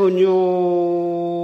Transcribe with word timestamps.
천유 0.00 1.39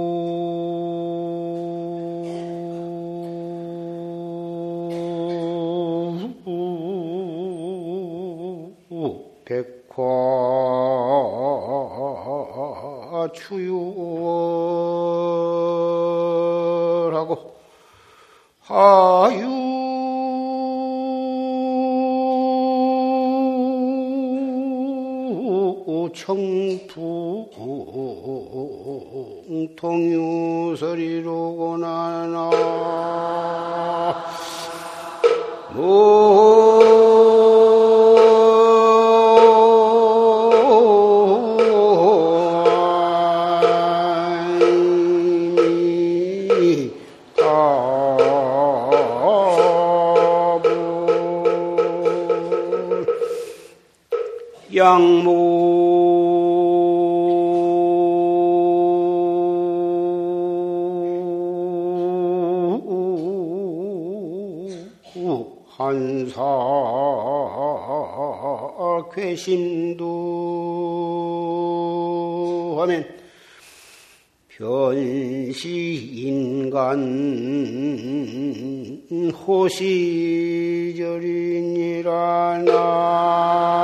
통유설이로 29.75 31.36
괴심도 69.13 70.03
하면 72.79 73.05
변시인간 74.47 75.37
호시절이니라 79.33 80.93
나 82.65 83.77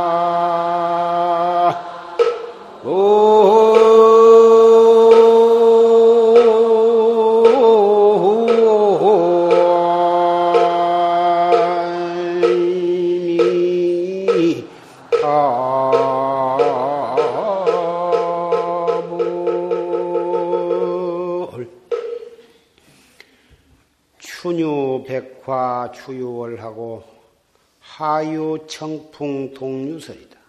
하유 27.96 28.58
청풍 28.68 29.54
동유설이다. 29.54 30.40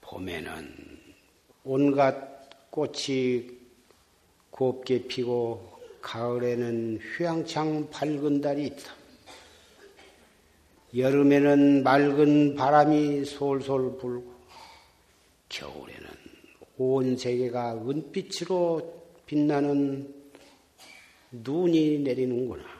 봄에는 0.00 0.98
온갖 1.62 2.70
꽃이 2.70 3.50
곱게 4.50 5.06
피고 5.06 5.78
가을에는 6.00 6.98
휘황창 6.98 7.88
밝은 7.88 8.40
달이 8.40 8.66
있다. 8.66 8.94
여름에는 10.96 11.84
맑은 11.84 12.56
바람이 12.56 13.24
솔솔 13.24 13.98
불고 13.98 14.34
겨울에는 15.50 16.08
온 16.78 17.16
세계가 17.16 17.74
은빛으로 17.74 19.04
빛나는 19.24 20.12
눈이 21.30 22.00
내리는구나. 22.00 22.73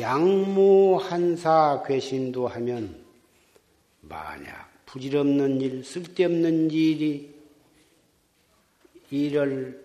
양무 0.00 0.96
한사 0.96 1.82
괴심도 1.86 2.48
하면 2.48 3.04
만약 4.00 4.70
부질없는 4.86 5.60
일, 5.60 5.84
쓸데없는 5.84 6.70
일이 6.70 7.34
일을 9.10 9.84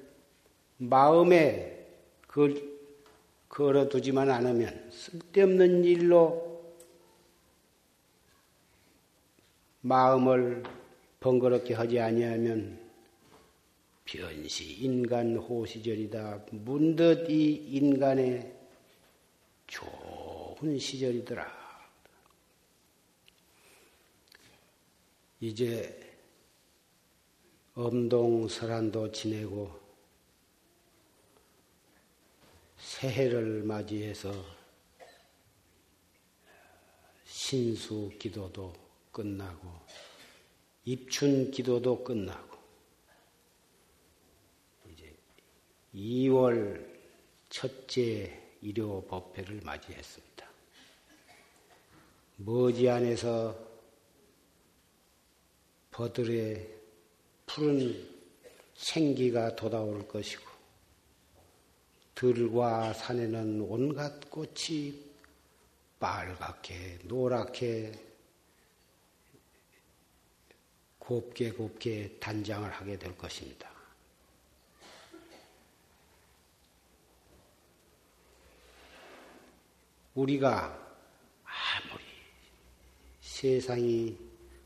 마음에 0.78 1.86
그, 2.28 2.78
걸어두지만 3.50 4.30
않으면 4.30 4.92
쓸데없는 4.92 5.84
일로 5.84 6.48
마음을 9.82 10.64
번거롭게 11.20 11.74
하지 11.74 12.00
아니하면 12.00 12.80
변시 14.06 14.84
인간 14.84 15.36
호시절이다. 15.36 16.46
문득 16.52 17.30
이 17.30 17.54
인간의 17.72 18.54
좋은 20.60 20.80
시절이더라. 20.80 21.46
이제 25.40 26.18
엄동 27.76 28.48
설한도 28.48 29.12
지내고 29.12 29.72
새해를 32.76 33.64
맞이해서 33.64 34.34
신수 37.26 38.12
기도도 38.18 38.74
끝나고 39.12 39.70
입춘 40.86 41.52
기도도 41.52 42.04
끝나고 42.04 42.58
2월 45.94 46.98
첫째 47.50 48.58
일요 48.62 49.04
법회를 49.06 49.62
맞이했습니다. 49.64 50.27
머지 52.40 52.88
안에서 52.88 53.58
버들의 55.90 56.70
푸른 57.48 58.08
생기가 58.76 59.56
돋아올 59.56 60.08
것이고 60.08 60.44
들과 62.14 62.94
산에는 62.94 63.62
온갖 63.62 64.30
꽃이 64.30 65.04
빨갛게 66.00 67.00
노랗게 67.06 67.92
곱게 71.00 71.52
곱게 71.54 72.18
단장을 72.20 72.70
하게 72.70 73.00
될 73.00 73.18
것입니다. 73.18 73.72
우리가 80.14 80.87
세상이 83.38 84.18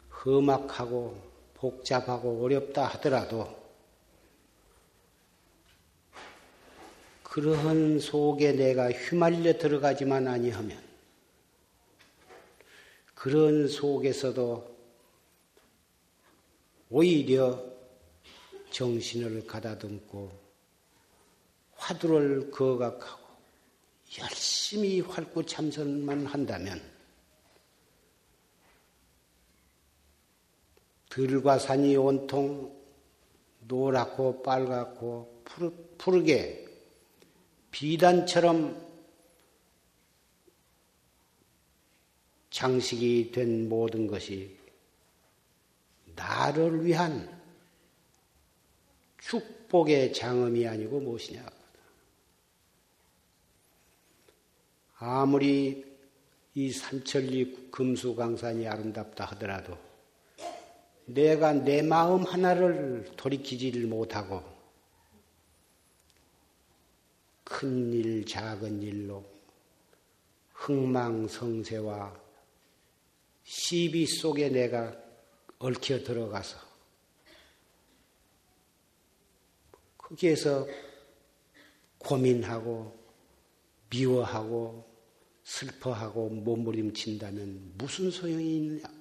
험악하고 0.09 1.21
복잡하고 1.55 2.41
어렵다 2.41 2.85
하더라도 2.85 3.45
그러한 7.23 7.99
속에 7.99 8.53
내가 8.53 8.89
휘말려 8.89 9.57
들어가지만 9.57 10.25
아니하면 10.25 10.81
그런 13.13 13.67
속에서도 13.67 14.77
오히려 16.91 17.61
정신을 18.69 19.47
가다듬고 19.47 20.31
화두를 21.75 22.51
거각하고 22.51 23.27
열심히 24.17 25.01
활구 25.01 25.45
참선만 25.45 26.25
한다면 26.25 26.90
들과 31.11 31.59
산이 31.59 31.97
온통 31.97 32.73
노랗고 33.67 34.43
빨갛고 34.43 35.43
푸르, 35.97 36.23
게 36.23 36.65
비단처럼 37.69 38.89
장식이 42.49 43.31
된 43.33 43.67
모든 43.67 44.07
것이 44.07 44.57
나를 46.15 46.85
위한 46.85 47.41
축복의 49.19 50.13
장엄이 50.13 50.65
아니고 50.65 51.01
무엇이냐. 51.01 51.45
아무리 54.95 55.85
이 56.53 56.71
삼천리 56.71 57.69
금수강산이 57.69 58.65
아름답다 58.65 59.25
하더라도 59.25 59.90
내가 61.05 61.53
내 61.53 61.81
마음 61.81 62.23
하나를 62.23 63.11
돌이키지를 63.17 63.87
못하고 63.87 64.43
큰 67.43 67.91
일, 67.93 68.25
작은 68.25 68.81
일로 68.81 69.25
흥망성쇠와 70.53 72.19
시비 73.43 74.05
속에 74.05 74.49
내가 74.49 74.95
얽혀 75.59 76.03
들어가서 76.03 76.57
거기에서 79.97 80.67
고민하고 81.97 82.97
미워하고 83.89 84.89
슬퍼하고 85.43 86.29
몸부림친다면 86.29 87.73
무슨 87.77 88.09
소용이 88.09 88.57
있느냐? 88.57 89.00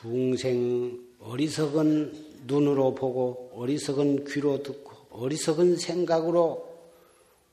중생 0.00 1.02
어리석은 1.20 2.44
눈으로 2.46 2.94
보고 2.94 3.50
어리석은 3.54 4.26
귀로 4.26 4.62
듣고 4.62 4.92
어리석은 5.10 5.76
생각으로 5.76 6.66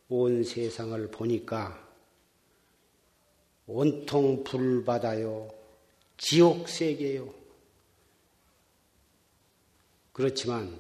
온 0.09 0.43
세상을 0.43 1.09
보니까 1.09 1.81
온통 3.65 4.43
불바다요, 4.43 5.49
지옥 6.17 6.67
세계요. 6.67 7.33
그렇지만 10.11 10.77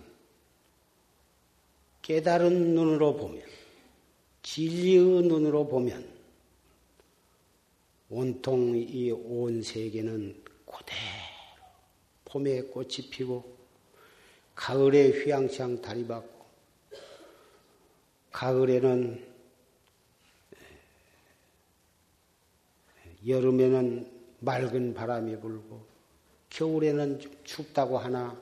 깨달은 2.01 2.75
눈으로 2.75 3.15
보면, 3.15 3.41
진리의 4.43 4.99
눈으로 5.23 5.65
보면, 5.67 6.05
온통 8.09 8.75
이 8.77 9.11
온 9.11 9.63
세계는 9.63 10.43
그대로 10.65 11.22
봄에 12.33 12.63
꽃이 12.63 13.09
피고, 13.11 13.45
가을에 14.55 15.09
휘황찬 15.09 15.83
다리 15.83 16.07
받고, 16.07 16.45
가을에는 18.31 19.23
여름에는 23.27 24.11
맑은 24.39 24.95
바람이 24.95 25.39
불고 25.39 25.85
겨울에는 26.49 27.19
좀 27.19 27.31
춥다고 27.43 27.99
하나 27.99 28.35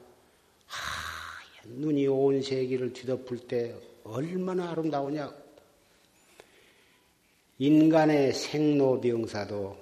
하얀 0.66 1.76
눈이 1.82 2.08
온 2.08 2.42
세계를 2.42 2.94
뒤덮을 2.94 3.46
때 3.46 3.76
얼마나 4.06 4.72
아름다우냐. 4.72 5.36
인간의 7.60 8.34
생로병사도 8.34 9.78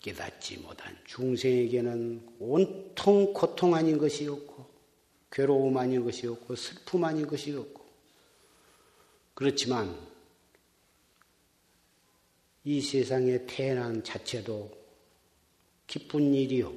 깨닫지 0.00 0.37
중생에게는 1.18 2.36
온통 2.38 3.34
고통 3.34 3.74
아닌 3.74 3.98
것이 3.98 4.28
없고 4.28 4.66
괴로움 5.32 5.76
아닌 5.76 6.04
것이 6.04 6.28
없고 6.28 6.54
슬픔 6.54 7.02
아닌 7.02 7.26
것이 7.26 7.52
없고 7.52 7.84
그렇지만 9.34 9.98
이 12.62 12.80
세상에 12.80 13.46
태어난 13.46 14.04
자체도 14.04 14.70
기쁜 15.88 16.34
일이요. 16.34 16.72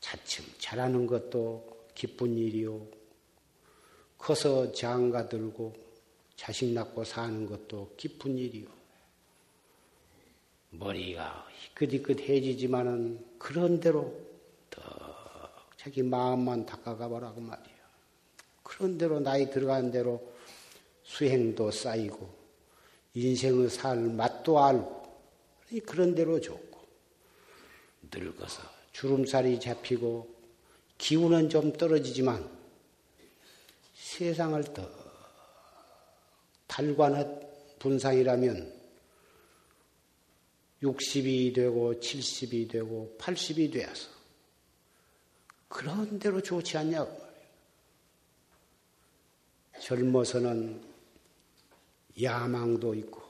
차츰 0.00 0.44
자라는 0.58 1.06
것도 1.06 1.86
기쁜 1.94 2.36
일이요. 2.36 2.86
커서 4.18 4.72
장가 4.72 5.28
들고 5.28 5.74
자식 6.34 6.72
낳고 6.72 7.04
사는 7.04 7.46
것도 7.46 7.94
기쁜 7.96 8.36
일이요. 8.36 8.79
머리가 10.70 11.46
희끗희끗해지지만은 11.74 13.24
그런 13.38 13.80
대로 13.80 14.14
더 14.70 14.80
자기 15.76 16.02
마음만 16.02 16.66
닦아가 16.66 17.08
보라고 17.08 17.40
말이야. 17.40 17.80
그런 18.62 18.96
대로 18.96 19.20
나이 19.20 19.50
들어간 19.50 19.90
대로 19.90 20.32
수행도 21.02 21.70
쌓이고 21.70 22.28
인생의 23.14 23.68
살 23.68 23.98
맛도 23.98 24.62
알고 24.62 25.00
그런 25.86 26.14
대로 26.14 26.40
좋고 26.40 26.78
늙어서 28.12 28.62
주름살이 28.92 29.58
잡히고 29.58 30.28
기운은 30.98 31.48
좀 31.48 31.72
떨어지지만 31.72 32.48
세상을 33.94 34.62
더 34.74 34.88
달관한 36.66 37.40
분상이라면 37.78 38.79
60이 40.82 41.54
되고 41.54 41.94
70이 41.94 42.70
되고 42.70 43.16
80이 43.18 43.72
되어서 43.72 44.08
그런 45.68 46.18
대로 46.18 46.40
좋지 46.42 46.76
않냐고 46.78 47.10
말이에요. 47.10 47.30
젊어서는 49.80 50.82
야망도 52.20 52.94
있고 52.94 53.22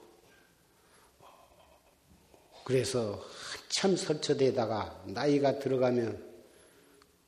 그래서 2.65 3.23
한참 3.53 3.97
설쳐대다가 3.97 5.05
나이가 5.07 5.59
들어가면 5.59 6.31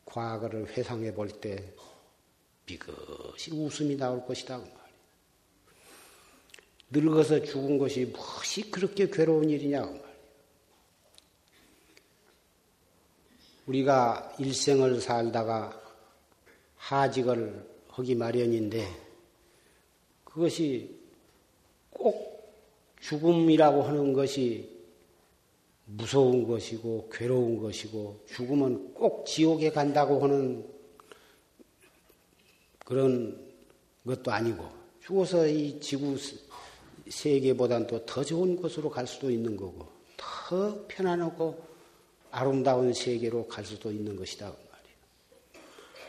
과거를 0.04 0.68
회상해 0.68 1.12
볼 1.14 1.28
때 1.40 1.74
비것이 2.66 3.50
웃음이 3.52 3.96
나올 3.96 4.24
것이다 4.24 4.58
그 4.58 4.62
말이야. 4.62 4.82
늙어서 6.90 7.42
죽은 7.42 7.78
것이 7.78 8.06
무엇이 8.06 8.70
그렇게 8.70 9.08
괴로운 9.10 9.50
일이냐 9.50 9.84
그 9.84 9.90
말이야. 9.90 10.11
우리가 13.66 14.34
일생을 14.38 15.00
살다가 15.00 15.80
하직을 16.76 17.64
하기 17.88 18.14
마련인데 18.14 18.88
그것이 20.24 20.98
꼭 21.90 22.32
죽음이라고 23.00 23.82
하는 23.82 24.12
것이 24.12 24.72
무서운 25.84 26.46
것이고 26.46 27.10
괴로운 27.12 27.60
것이고 27.60 28.20
죽으면 28.26 28.94
꼭 28.94 29.26
지옥에 29.26 29.70
간다고 29.70 30.22
하는 30.22 30.66
그런 32.84 33.52
것도 34.06 34.32
아니고 34.32 34.64
죽어서 35.00 35.46
이 35.46 35.78
지구 35.80 36.16
세계보다는 37.08 37.86
또더 37.86 38.24
좋은 38.24 38.56
곳으로 38.56 38.90
갈 38.90 39.06
수도 39.06 39.30
있는 39.30 39.56
거고 39.56 39.88
더 40.16 40.84
편안하고 40.88 41.71
아름다운 42.32 42.92
세계로 42.92 43.46
갈 43.46 43.64
수도 43.64 43.92
있는 43.92 44.16
것이다 44.16 44.50
그. 44.50 44.62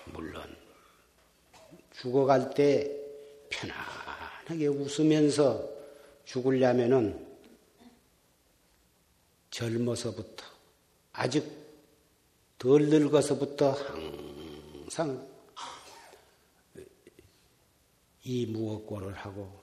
물론 0.05 0.43
죽어갈 1.91 2.53
때 2.53 2.89
편안하게 3.49 4.67
웃으면서 4.67 5.69
죽으려면은 6.25 7.27
젊어서부터 9.51 10.45
아직 11.11 11.45
덜 12.57 12.87
늙어서부터 12.87 13.71
항상 13.71 15.27
이 18.23 18.45
무엇고를 18.45 19.13
하고 19.13 19.61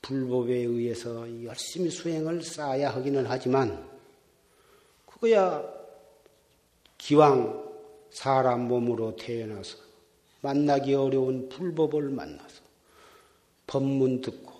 불법에 0.00 0.54
의해서 0.54 1.44
열심히 1.44 1.90
수행을 1.90 2.42
쌓아야 2.42 2.90
하기는 2.94 3.26
하지만 3.26 3.88
그거야 5.06 5.79
기왕 7.00 7.64
사람 8.10 8.68
몸으로 8.68 9.16
태어나서 9.16 9.78
만나기 10.42 10.94
어려운 10.94 11.48
불법을 11.48 12.10
만나서 12.10 12.62
법문 13.66 14.20
듣고 14.20 14.52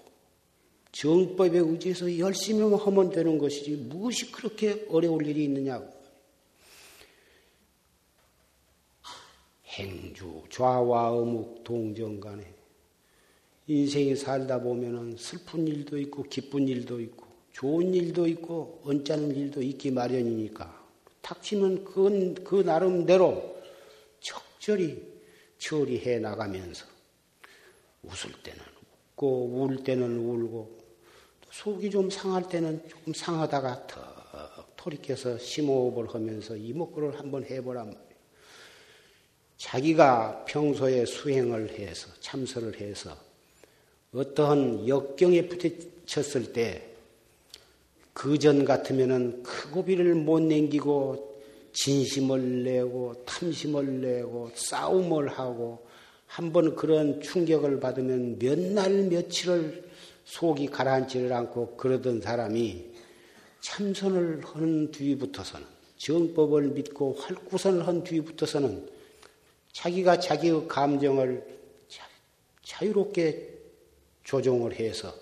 정법에 0.90 1.58
의지해서 1.58 2.18
열심히 2.18 2.62
하면 2.62 3.10
되는 3.10 3.38
것이지 3.38 3.76
무엇이 3.76 4.32
그렇게 4.32 4.86
어려울 4.90 5.26
일이 5.26 5.44
있느냐고. 5.44 6.00
행주, 9.66 10.42
좌와 10.50 11.12
어묵, 11.12 11.62
동정 11.62 12.18
간에 12.20 12.44
인생이 13.66 14.16
살다 14.16 14.60
보면은 14.60 15.16
슬픈 15.16 15.68
일도 15.68 15.96
있고 15.98 16.24
기쁜 16.24 16.66
일도 16.66 17.00
있고 17.00 17.26
좋은 17.52 17.94
일도 17.94 18.26
있고 18.26 18.80
언짢은 18.84 19.36
일도 19.36 19.62
있기 19.62 19.92
마련이니까 19.92 20.79
닥치면 21.22 21.84
그, 21.84 22.34
그 22.44 22.62
나름대로 22.62 23.60
적절히 24.20 25.02
처리해 25.58 26.18
나가면서 26.18 26.86
웃을 28.02 28.32
때는 28.42 28.60
웃고 29.14 29.62
울 29.62 29.84
때는 29.84 30.18
울고 30.18 30.78
속이 31.50 31.90
좀 31.90 32.10
상할 32.10 32.48
때는 32.48 32.88
조금 32.88 33.12
상하다가 33.12 33.86
턱 33.86 34.76
돌이켜서 34.80 35.36
심호흡을 35.36 36.14
하면서 36.14 36.56
이목구를 36.56 37.18
한번 37.18 37.44
해보란 37.44 37.86
말이에요. 37.86 38.10
자기가 39.58 40.46
평소에 40.46 41.04
수행을 41.04 41.78
해서 41.78 42.08
참선을 42.20 42.80
해서 42.80 43.14
어떠한 44.14 44.88
역경에 44.88 45.48
부딪혔을 45.48 46.54
때 46.54 46.89
그전 48.12 48.64
같으면은 48.64 49.42
그 49.42 49.70
고비를 49.70 50.14
못 50.14 50.40
남기고 50.42 51.42
진심을 51.72 52.64
내고 52.64 53.14
탐심을 53.24 54.00
내고 54.00 54.50
싸움을 54.54 55.28
하고 55.28 55.86
한번 56.26 56.74
그런 56.76 57.20
충격을 57.20 57.80
받으면 57.80 58.38
몇 58.38 58.58
날 58.58 59.04
며칠을 59.04 59.90
속이 60.24 60.68
가라앉지를 60.68 61.32
않고 61.32 61.76
그러던 61.76 62.20
사람이 62.20 62.86
참선을 63.60 64.42
하는 64.44 64.90
뒤부터서는 64.90 65.66
정법을 65.96 66.68
믿고 66.68 67.14
활구선을 67.14 67.86
한 67.86 68.04
뒤부터서는 68.04 68.88
자기가 69.72 70.18
자기의 70.18 70.66
감정을 70.68 71.46
자 72.62 72.86
유롭게 72.86 73.58
조종을 74.24 74.78
해서 74.78 75.12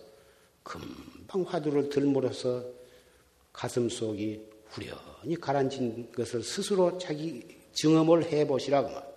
금방 0.62 1.42
화두를 1.42 1.88
들물어서 1.88 2.77
가슴 3.58 3.88
속이 3.88 4.40
후련히 4.68 5.34
가라앉은 5.34 6.12
것을 6.12 6.44
스스로 6.44 6.96
자기 6.96 7.42
증험을 7.72 8.22
해보시라고 8.22 8.88
말. 8.88 9.08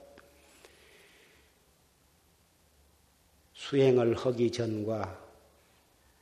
수행을 3.54 4.18
하기 4.18 4.52
전과 4.52 5.22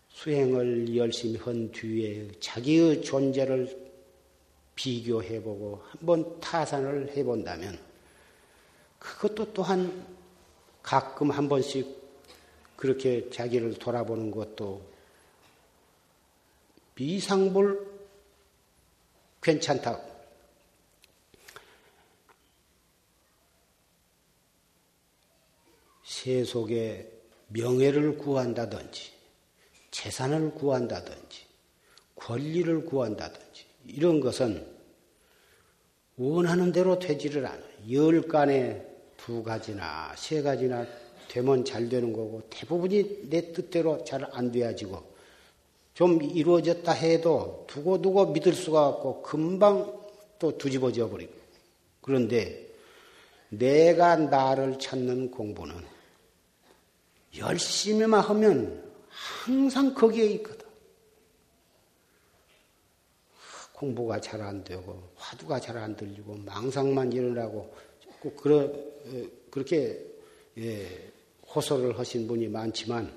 수행을 0.10 0.98
열심히 0.98 1.40
한 1.40 1.72
뒤에 1.72 2.30
자기의 2.42 3.04
존재를 3.04 3.90
비교해보고 4.76 5.82
한번 5.86 6.42
타산을 6.42 7.16
해본다면 7.16 7.80
그것도 9.00 9.54
또한 9.54 10.06
가끔 10.84 11.32
한 11.32 11.48
번씩 11.48 11.88
그렇게 12.76 13.30
자기를 13.30 13.76
돌아보는 13.76 14.30
것도 14.30 14.82
비상볼 16.96 17.99
괜찮다. 19.42 20.00
세속에 26.04 27.12
명예를 27.48 28.18
구한다든지, 28.18 29.12
재산을 29.92 30.52
구한다든지, 30.54 31.46
권리를 32.16 32.86
구한다든지, 32.86 33.66
이런 33.86 34.20
것은 34.20 34.68
원하는 36.18 36.72
대로 36.74 37.00
되지를 37.00 37.46
않아요. 37.46 37.64
열 37.92 38.22
간에 38.24 38.86
두 39.16 39.42
가지나 39.42 40.14
세 40.18 40.42
가지나 40.42 40.86
되면 41.30 41.64
잘 41.64 41.88
되는 41.88 42.12
거고, 42.12 42.42
대부분이 42.50 43.30
내 43.30 43.54
뜻대로 43.54 44.04
잘 44.04 44.26
안 44.34 44.52
돼야지고, 44.52 45.09
좀 46.00 46.24
이루어졌다 46.24 46.90
해도 46.94 47.66
두고두고 47.68 48.28
믿을 48.28 48.54
수가 48.54 48.88
없고, 48.88 49.22
금방 49.22 50.00
또 50.40 50.58
뒤집어져 50.58 51.10
버리고. 51.10 51.34
그런데 52.00 52.74
내가 53.50 54.16
나를 54.16 54.80
찾는 54.80 55.30
공부는 55.30 55.76
열심히만 57.38 58.22
하면 58.22 58.82
항상 59.10 59.94
거기에 59.94 60.28
있거든. 60.36 60.66
공부가 63.74 64.22
잘 64.22 64.42
안 64.42 64.64
되고 64.64 65.04
화두가 65.18 65.60
잘 65.60 65.76
안 65.78 65.98
들리고 65.98 66.34
망상만 66.46 67.12
일어나고 67.12 67.76
꼭 68.22 68.38
그러, 68.38 68.72
그렇게 69.52 70.02
예, 70.58 71.12
호소를 71.54 72.00
하신 72.00 72.26
분이 72.26 72.48
많지만 72.48 73.12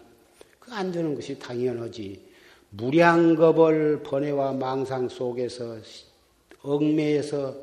그 0.58 0.72
안 0.72 0.90
되는 0.90 1.14
것이 1.14 1.38
당연하지. 1.38 2.31
무량겁을 2.72 4.02
번외와 4.02 4.52
망상 4.54 5.08
속에서 5.08 5.78
얽매에서 6.62 7.54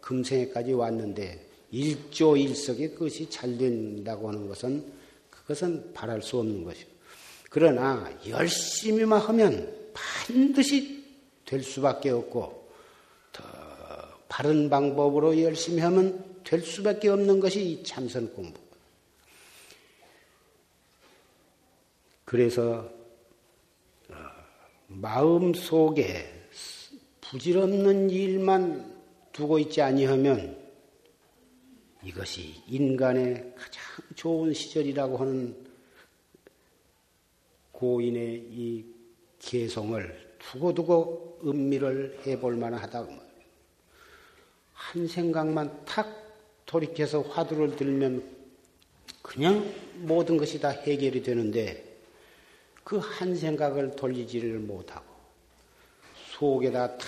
금생에까지 0.00 0.72
왔는데 0.72 1.46
일조일석에 1.70 2.90
그것이 2.90 3.28
잘 3.30 3.56
된다고 3.56 4.28
하는 4.28 4.48
것은 4.48 4.84
그것은 5.30 5.92
바랄 5.94 6.22
수 6.22 6.38
없는 6.38 6.64
것이고. 6.64 6.90
그러나 7.50 8.10
열심히만 8.26 9.20
하면 9.20 9.74
반드시 9.94 11.04
될 11.46 11.62
수밖에 11.62 12.10
없고 12.10 12.68
더 13.32 13.44
바른 14.28 14.68
방법으로 14.68 15.40
열심히 15.40 15.80
하면 15.80 16.22
될 16.44 16.60
수밖에 16.60 17.08
없는 17.08 17.40
것이 17.40 17.82
참선 17.84 18.32
공부. 18.34 18.60
그래서 22.26 22.80
어, 22.80 22.97
마음 24.88 25.52
속에 25.52 26.48
부질없는 27.20 28.08
일만 28.08 28.98
두고 29.32 29.58
있지 29.58 29.82
아니하면 29.82 30.56
이것이 32.02 32.62
인간의 32.66 33.52
가장 33.54 33.82
좋은 34.14 34.54
시절이라고 34.54 35.18
하는 35.18 35.54
고인의 37.72 38.34
이 38.50 38.84
개성을 39.38 40.36
두고두고 40.38 41.40
음미를 41.44 42.20
해볼 42.26 42.56
만하다고 42.56 43.12
한 44.72 45.06
생각만 45.06 45.84
탁 45.84 46.08
돌이켜서 46.64 47.20
화두를 47.20 47.76
들면 47.76 48.24
그냥 49.20 49.70
모든 49.96 50.38
것이 50.38 50.58
다 50.58 50.70
해결이 50.70 51.22
되는데 51.22 51.87
그 52.88 52.98
한 53.00 53.36
생각을 53.36 53.94
돌리지를 53.96 54.60
못하고 54.60 55.04
속에다 56.38 56.96
탁 56.96 57.06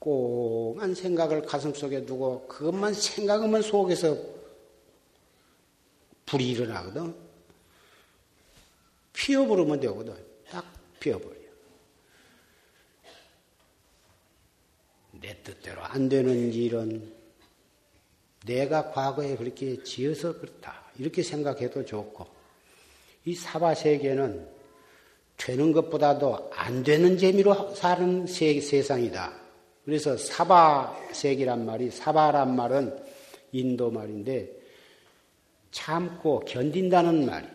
꽁한 0.00 0.96
생각을 0.96 1.42
가슴 1.42 1.72
속에 1.72 2.04
두고 2.04 2.48
그것만 2.48 2.92
생각하면 2.92 3.62
속에서 3.62 4.16
불이 6.26 6.50
일어나거든. 6.50 7.14
피어버리면 9.12 9.78
되거든. 9.78 10.16
딱 10.50 10.64
피어버려. 10.98 11.36
내 15.12 15.40
뜻대로 15.44 15.82
안 15.84 16.08
되는 16.08 16.52
일은 16.52 17.14
내가 18.44 18.90
과거에 18.90 19.36
그렇게 19.36 19.84
지어서 19.84 20.36
그렇다. 20.40 20.84
이렇게 20.98 21.22
생각해도 21.22 21.84
좋고, 21.84 22.35
이 23.26 23.34
사바세계는 23.34 24.46
되는 25.36 25.72
것보다도 25.72 26.50
안 26.54 26.82
되는 26.82 27.18
재미로 27.18 27.74
사는 27.74 28.26
세 28.26 28.60
상이다. 28.60 29.32
그래서 29.84 30.16
사바색이란 30.16 31.66
말이 31.66 31.90
사바란 31.90 32.56
말은 32.56 32.96
인도 33.52 33.90
말인데 33.90 34.50
참고 35.72 36.40
견딘다는 36.40 37.26
말이야. 37.26 37.50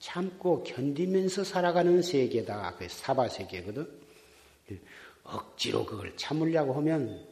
참고 0.00 0.64
견디면서 0.64 1.44
살아가는 1.44 2.02
세계다. 2.02 2.74
그 2.76 2.88
사바세계거든. 2.88 3.88
억지로 5.22 5.86
그걸 5.86 6.12
참으려고 6.16 6.72
하면 6.74 7.24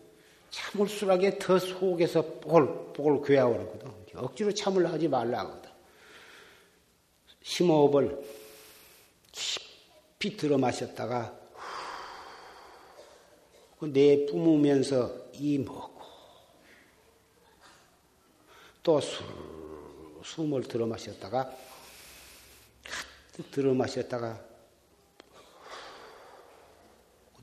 참을수록에 0.50 1.38
더 1.40 1.58
속에서 1.58 2.22
뽀글뽀글 2.40 3.22
괴하오거든. 3.26 3.90
억지로 4.14 4.54
참으려 4.54 4.88
하지 4.90 5.08
말라거든. 5.08 5.59
심호흡을 7.42 8.22
깊이 9.32 10.36
들어 10.36 10.58
마셨다가 10.58 11.38
내 13.80 14.26
뿜으면서 14.26 15.30
이 15.32 15.58
먹고 15.58 16.02
또 18.82 19.00
술, 19.00 19.24
숨을 20.22 20.64
들어 20.64 20.86
마셨다가 20.86 21.50
들어 23.50 23.72
마셨다가 23.72 24.44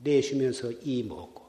내쉬면서 0.00 0.70
이 0.82 1.02
먹고 1.02 1.48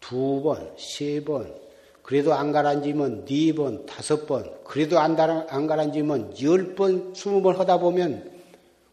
두 0.00 0.40
번, 0.42 0.76
세 0.78 1.22
번, 1.24 1.65
그래도 2.06 2.34
안 2.34 2.52
가라앉으면 2.52 3.24
네 3.24 3.52
번, 3.52 3.84
다섯 3.84 4.26
번, 4.28 4.48
그래도 4.62 5.00
안, 5.00 5.18
안 5.18 5.66
가라앉으면 5.66 6.40
열 6.40 6.76
번, 6.76 7.12
스무 7.16 7.42
번 7.42 7.58
하다 7.58 7.80
보면 7.80 8.30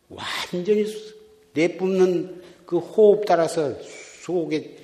완전히 0.10 0.84
내뿜는 1.54 2.42
그 2.66 2.80
호흡 2.80 3.24
따라서 3.28 3.76
속에 4.24 4.78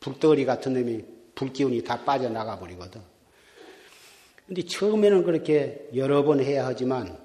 불덩어리 0.00 0.44
같은 0.44 0.74
놈이 0.74 1.02
불기운이 1.34 1.82
다 1.82 2.04
빠져나가 2.04 2.58
버리거든. 2.58 3.00
근데 4.46 4.62
처음에는 4.66 5.24
그렇게 5.24 5.88
여러 5.94 6.22
번 6.24 6.40
해야 6.40 6.66
하지만 6.66 7.18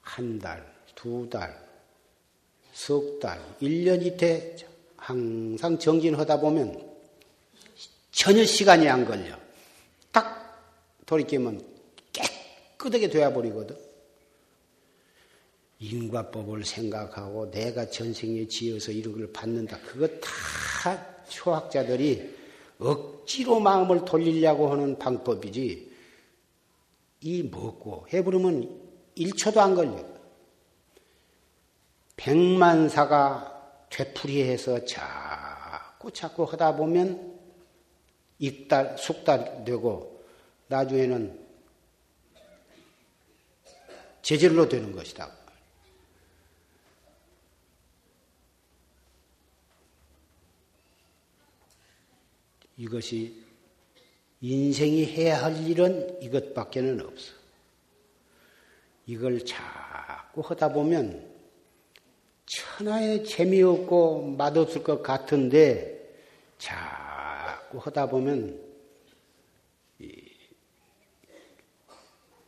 한 0.00 0.40
달, 0.40 0.66
두 0.96 1.28
달, 1.30 1.56
석 2.72 3.20
달, 3.20 3.38
1년 3.62 4.04
이태 4.04 4.56
항상 4.96 5.78
정진하다 5.78 6.40
보면 6.40 6.85
전혀 8.16 8.46
시간이 8.46 8.88
안 8.88 9.04
걸려. 9.04 9.38
딱 10.10 10.58
돌이키면 11.04 11.60
깨끗하게 12.14 13.10
되어 13.10 13.30
버리거든. 13.30 13.76
인과법을 15.78 16.64
생각하고 16.64 17.50
내가 17.50 17.90
전생에 17.90 18.48
지어서 18.48 18.90
이런 18.90 19.12
걸 19.12 19.30
받는다. 19.30 19.78
그거 19.80 20.08
다 20.18 21.24
초학자들이 21.28 22.34
억지로 22.78 23.60
마음을 23.60 24.06
돌리려고 24.06 24.70
하는 24.70 24.98
방법이지. 24.98 25.92
이 27.20 27.42
먹고 27.42 28.06
해부르면 28.10 28.80
1초도 29.18 29.58
안 29.58 29.74
걸려. 29.74 30.02
백만사가 32.16 33.86
되풀이해서 33.90 34.86
자꾸 34.86 36.10
자꾸 36.10 36.44
하다 36.44 36.76
보면 36.76 37.35
익달, 38.38 38.96
숙달 38.98 39.64
되고 39.64 40.24
나중에는 40.68 41.46
제절로 44.22 44.68
되는 44.68 44.92
것이다. 44.92 45.30
이것이 52.76 53.42
인생이 54.40 55.06
해야 55.06 55.44
할 55.44 55.56
일은 55.66 56.20
이것밖에는 56.20 57.00
없어. 57.06 57.32
이걸 59.06 59.44
자꾸 59.44 60.40
하다 60.40 60.72
보면 60.72 61.36
천하에 62.44 63.22
재미없고 63.22 64.36
맛없을 64.36 64.82
것 64.82 65.02
같은데 65.02 66.16
자 66.58 67.05
꾸 67.76 67.80
하다 67.84 68.08
보면 68.08 68.58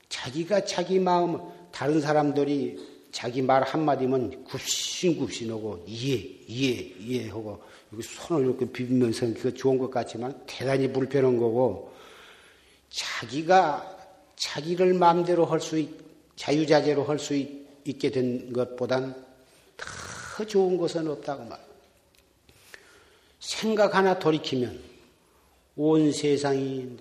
자기가 0.09 0.65
자기 0.65 0.99
마음 0.99 1.39
다른 1.71 2.01
사람들이 2.01 2.79
자기 3.13 3.43
말 3.43 3.63
한마디면 3.63 4.45
굽신굽신하고 4.45 5.85
이해 5.87 6.17
이해 6.47 6.93
이해하고 6.99 7.63
손을 8.03 8.47
이렇게 8.47 8.71
비비면서 8.71 9.35
그거 9.35 9.51
좋은 9.51 9.79
것 9.79 9.91
같지만 9.91 10.45
대단히 10.47 10.91
불편한 10.93 11.39
거고 11.39 11.93
자기가 12.91 13.97
자기를 14.37 14.95
마음대로 14.95 15.45
할 15.45 15.61
수 15.61 15.87
자유자재로 16.37 17.05
할 17.05 17.19
수 17.19 17.35
있게 17.85 18.11
된 18.11 18.53
것보단 18.53 19.25
더 19.77 20.45
좋은 20.45 20.77
것은 20.77 21.09
없다고 21.09 21.45
말. 21.45 21.59
생각 23.41 23.95
하나 23.95 24.19
돌이키면 24.19 24.98
온 25.81 26.11
세상이 26.11 26.97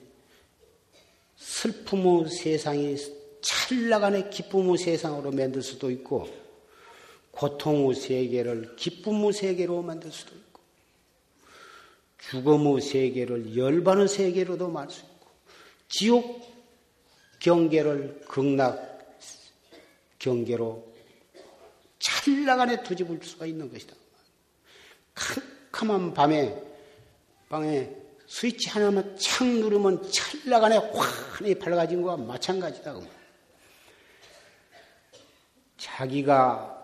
슬픔의 1.35 2.29
세상이 2.29 2.95
찰나간의 3.41 4.29
기쁨의 4.29 4.77
세상으로 4.77 5.31
만들 5.31 5.63
수도 5.63 5.89
있고 5.89 6.29
고통의 7.31 7.95
세계를 7.95 8.75
기쁨의 8.75 9.33
세계로 9.33 9.81
만들 9.81 10.11
수도 10.11 10.35
있고 10.35 10.61
죽음의 12.29 12.81
세계를 12.81 13.57
열반의 13.57 14.07
세계로도 14.07 14.69
말수 14.69 15.01
있고 15.01 15.27
지옥 15.89 17.39
경계를 17.39 18.21
극락 18.27 19.17
경계로 20.19 20.85
찰나간에 21.97 22.83
뒤집을 22.83 23.19
수가 23.23 23.47
있는 23.47 23.71
것이다. 23.71 23.95
캄캄한 25.15 26.13
밤에 26.13 26.61
방에 27.49 28.06
스위치 28.27 28.69
하나만 28.69 29.15
착 29.17 29.47
누르면 29.47 30.11
찰나간에 30.11 30.77
환히 30.77 31.55
밝아진 31.55 32.01
것과 32.01 32.17
마찬가지다. 32.17 32.99
자기가 35.77 36.77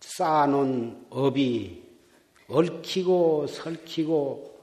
쌓아놓은 0.00 1.06
업이 1.10 1.82
얽히고 2.48 3.46
설키고 3.46 4.58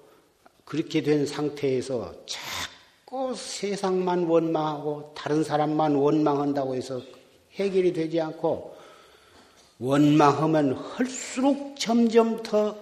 그렇게 0.65 1.01
된 1.01 1.25
상태에서 1.25 2.13
자꾸 2.25 3.33
세상만 3.33 4.25
원망하고 4.25 5.13
다른 5.15 5.43
사람만 5.43 5.95
원망한다고 5.95 6.75
해서 6.75 7.01
해결이 7.53 7.93
되지 7.93 8.19
않고 8.19 8.75
원망하면 9.79 10.73
할수록 10.73 11.75
점점 11.79 12.43
더 12.43 12.77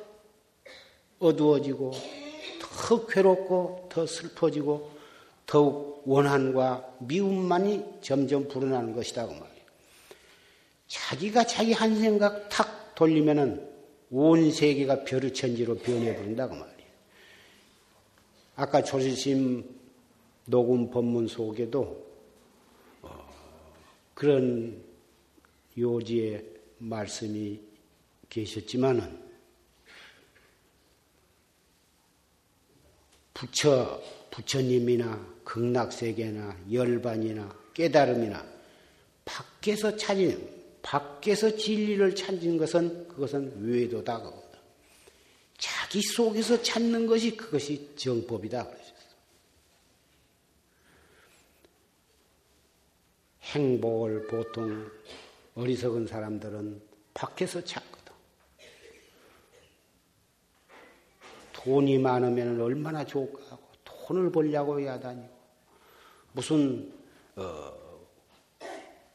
어두워지고 1.19 2.24
더 2.75 3.05
괴롭고 3.05 3.87
더 3.89 4.05
슬퍼지고 4.05 4.91
더욱 5.45 6.03
원한과 6.05 6.97
미움만이 6.99 8.01
점점 8.01 8.47
불어나는 8.47 8.93
것이다 8.93 9.25
그 9.25 9.31
말이에요. 9.31 9.65
자기가 10.87 11.45
자기 11.45 11.73
한 11.73 11.95
생각 11.95 12.49
탁 12.49 12.93
돌리면은 12.95 13.69
온 14.11 14.51
세계가 14.51 15.03
벼르천지로 15.03 15.77
변해 15.77 16.15
버린다 16.15 16.47
그 16.47 16.53
말이에요. 16.53 16.75
아까 18.55 18.83
조실심 18.83 19.63
녹음 20.45 20.89
법문 20.91 21.27
속에도 21.27 22.05
어, 23.01 23.33
그런 24.13 24.83
요지의 25.77 26.45
말씀이 26.77 27.59
계셨지만은 28.29 29.24
부처 33.35 34.01
부처님이나 34.31 35.35
극락세계나 35.43 36.57
열반이나 36.71 37.55
깨달음이나 37.73 38.43
밖에서 39.25 39.95
찾은 39.95 40.55
밖에서 40.81 41.55
진리를 41.55 42.15
찾는 42.15 42.57
것은 42.57 43.07
그것은 43.09 43.63
외도다 43.63 44.21
그거다. 44.21 44.59
자기 45.57 46.01
속에서 46.01 46.61
찾는 46.61 47.07
것이 47.07 47.35
그것이 47.35 47.95
정법이다. 47.95 48.69
행복을 53.41 54.27
보통 54.27 54.89
어리석은 55.55 56.07
사람들은 56.07 56.81
밖에서 57.13 57.63
찾거든. 57.63 57.95
돈이 61.65 61.97
많으면 61.97 62.61
얼마나 62.61 63.03
좋을까 63.03 63.39
하고 63.49 63.63
돈을 63.83 64.31
벌려고 64.31 64.79
해야 64.79 64.99
다니고 64.99 65.27
무슨 66.31 66.93
어, 67.35 67.73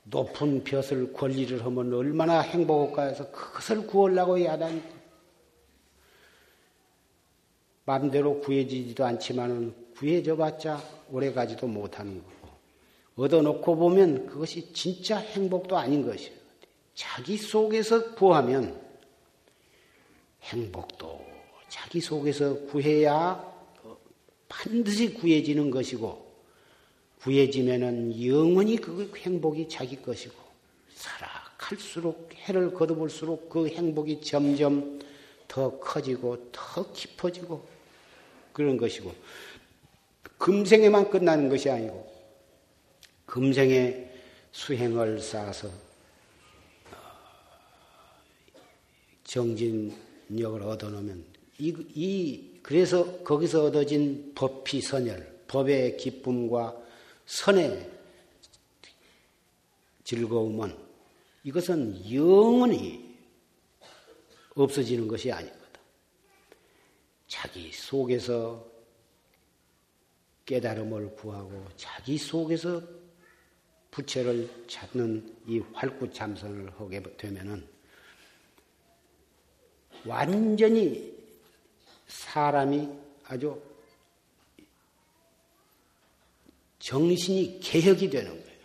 높은 0.03 0.65
벼슬 0.65 1.13
권리를 1.13 1.65
하면 1.65 1.95
얼마나 1.95 2.41
행복할까 2.41 3.03
해서 3.05 3.31
그것을 3.31 3.87
구하려고 3.87 4.37
해야 4.37 4.59
다니고 4.59 5.01
마음대로 7.85 8.41
구해지지도 8.41 9.05
않지만 9.05 9.73
구해져 9.97 10.37
봤자 10.37 10.83
오래가지도 11.13 11.69
못하는 11.69 12.21
거고 12.21 12.49
얻어놓고 13.15 13.77
보면 13.77 14.27
그것이 14.27 14.73
진짜 14.73 15.19
행복도 15.19 15.79
아닌 15.79 16.05
것이에요. 16.05 16.35
자기 16.95 17.37
속에서 17.37 18.15
구하면 18.15 18.81
행복도 20.43 21.40
자기 21.71 22.01
속에서 22.01 22.55
구해야 22.67 23.43
반드시 24.49 25.15
구해지는 25.15 25.71
것이고 25.71 26.29
구해지면은 27.21 28.27
영원히 28.27 28.77
그 28.77 29.11
행복이 29.17 29.69
자기 29.69 30.03
것이고 30.03 30.35
살아갈수록 30.95 32.35
해를 32.35 32.75
거둬볼수록 32.75 33.49
그 33.49 33.69
행복이 33.69 34.21
점점 34.21 34.99
더 35.47 35.79
커지고 35.79 36.51
더 36.51 36.93
깊어지고 36.93 37.65
그런 38.53 38.77
것이고 38.77 39.15
금생에만 40.39 41.09
끝나는 41.11 41.49
것이 41.49 41.71
아니고 41.71 42.11
금생에 43.27 44.11
수행을 44.51 45.21
쌓아서 45.21 45.69
어, 45.69 45.73
정진력을 49.23 50.63
얻어놓으면 50.63 51.30
이, 51.61 51.75
이 51.95 52.61
그래서 52.63 53.23
거기서 53.23 53.65
얻어진 53.65 54.33
법피 54.35 54.81
선열, 54.81 55.45
법의 55.47 55.99
기쁨과 55.99 56.75
선의 57.27 57.91
즐거움은 60.05 60.75
이것은 61.45 62.13
영원히 62.13 63.15
없어지는 64.55 65.07
것이 65.07 65.31
아니거든. 65.31 65.61
자기 67.29 67.71
속에서 67.73 68.67
깨달음을 70.47 71.15
구하고 71.15 71.65
자기 71.77 72.17
속에서 72.17 72.83
부처를 73.91 74.49
찾는 74.67 75.37
이 75.47 75.59
활구 75.75 76.11
참선을 76.11 76.73
하게 76.81 77.03
되면은 77.17 77.69
완전히 80.07 81.20
사람이 82.11 82.89
아주 83.25 83.63
정신이 86.81 87.61
개혁이 87.61 88.11
되는 88.11 88.31
거예요. 88.31 88.61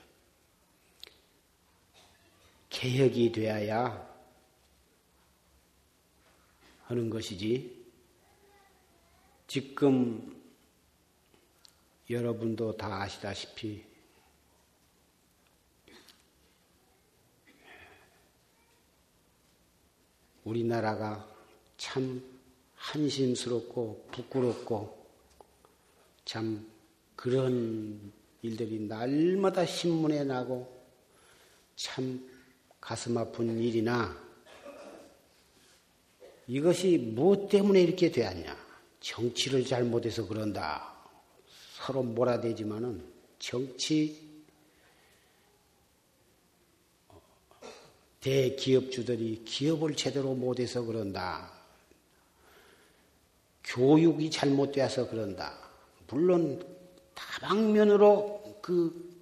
개혁이 2.69 3.31
되어야 3.31 4.15
하는 6.85 7.09
것이지. 7.09 7.85
지금 9.47 10.43
여러분도 12.09 12.75
다 12.77 13.03
아시다시피 13.03 13.85
우리나라가 20.43 21.27
참 21.77 22.34
한심스럽고 22.85 24.07
부끄럽고 24.11 25.05
참 26.23 26.69
그런 27.15 28.11
일들이 28.41 28.79
날마다 28.79 29.65
신문에 29.65 30.23
나고 30.23 30.71
참 31.75 32.29
가슴 32.79 33.17
아픈 33.17 33.59
일이나 33.59 34.23
이것이 36.47 36.97
무엇 36.97 37.49
때문에 37.49 37.81
이렇게 37.81 38.11
되었냐? 38.11 38.55
정치를 38.99 39.65
잘못해서 39.65 40.27
그런다. 40.27 40.93
서로 41.73 42.03
몰아대지만은 42.03 43.03
정치 43.39 44.43
대기업주들이 48.19 49.43
기업을 49.43 49.95
제대로 49.95 50.35
못해서 50.35 50.83
그런다. 50.83 51.54
교육이 53.65 54.29
잘못되어서 54.29 55.09
그런다. 55.09 55.57
물론 56.07 56.63
다방면으로 57.13 58.59
그 58.61 59.15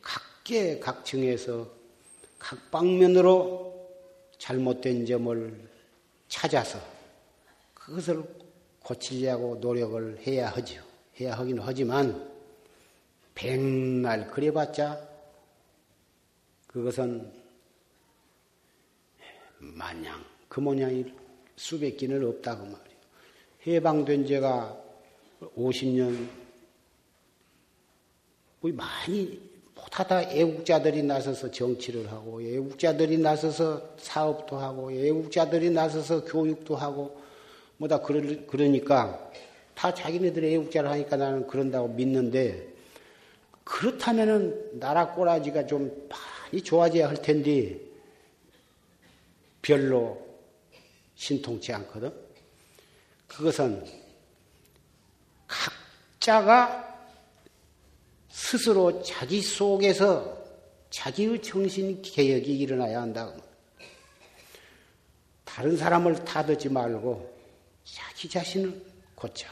각계 0.00 0.78
각층에서 0.78 1.68
각 2.38 2.70
방면으로 2.70 3.66
잘못된 4.38 5.06
점을 5.06 5.68
찾아서 6.28 6.78
그것을 7.74 8.22
고치려고 8.82 9.56
노력을 9.56 10.18
해야 10.26 10.50
하죠. 10.50 10.82
해야 11.18 11.34
하긴 11.34 11.58
하지만 11.60 12.30
백날 13.34 14.30
그래봤자 14.30 15.08
그것은 16.66 17.32
마냥 19.58 20.24
그 20.48 20.60
모양이 20.60 21.04
수백 21.56 21.96
기는 21.96 22.22
없다고 22.24 22.64
말이에요. 22.64 22.95
해방된 23.66 24.26
지가 24.26 24.76
50년 25.56 26.28
많이 28.62 29.40
못하다 29.74 30.30
애국자들이 30.30 31.02
나서서 31.02 31.50
정치를 31.50 32.10
하고 32.10 32.42
애국자들이 32.42 33.18
나서서 33.18 33.96
사업도 33.98 34.56
하고 34.56 34.90
애국자들이 34.90 35.70
나서서 35.70 36.24
교육도 36.24 36.76
하고 36.76 37.20
뭐다 37.76 38.00
그러니까 38.00 39.30
다 39.74 39.92
자기네들의 39.92 40.54
애국자를 40.54 40.90
하니까 40.90 41.16
나는 41.16 41.46
그런다고 41.46 41.88
믿는데 41.88 42.74
그렇다면은 43.64 44.78
나라 44.78 45.12
꼬라지가 45.12 45.66
좀 45.66 46.08
많이 46.08 46.62
좋아져야 46.62 47.08
할 47.08 47.20
텐데 47.20 47.80
별로 49.60 50.24
신통치 51.16 51.72
않거든. 51.72 52.25
그것은 53.26 53.84
각자가 55.46 56.84
스스로 58.28 59.02
자기 59.02 59.40
속에서 59.40 60.36
자기의 60.90 61.42
정신 61.42 62.00
개혁이 62.02 62.58
일어나야 62.58 63.02
한다. 63.02 63.34
다른 65.44 65.76
사람을 65.76 66.24
타듣지 66.24 66.68
말고 66.68 67.34
자기 67.84 68.28
자신을 68.28 68.84
고쳐. 69.14 69.48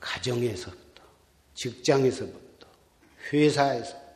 가정에서부터, 0.00 1.02
직장에서부터, 1.54 2.68
회사에서부터, 3.32 4.08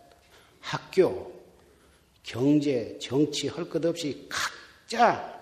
학교, 0.61 1.43
경제, 2.23 2.99
정치 3.01 3.49
할 3.49 3.69
것 3.69 3.85
없이 3.85 4.29
각자 4.29 5.42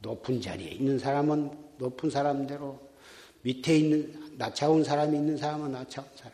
높은 0.00 0.40
자리에 0.40 0.70
있는 0.70 0.98
사람은 0.98 1.50
높은 1.78 2.10
사람대로 2.10 2.78
밑에 3.42 3.76
있는 3.76 4.34
낮차운 4.36 4.84
사람이 4.84 5.16
있는 5.16 5.36
사람은 5.36 5.72
낮차운 5.72 6.08
사람. 6.14 6.32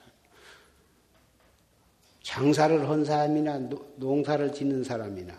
장사를 2.22 2.88
한 2.88 3.04
사람이나 3.04 3.68
농사를 3.96 4.52
짓는 4.52 4.82
사람이나 4.82 5.32